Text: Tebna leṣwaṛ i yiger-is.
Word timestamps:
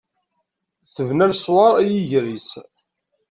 Tebna 0.93 1.25
leṣwaṛ 1.31 1.73
i 1.79 1.87
yiger-is. 1.93 2.49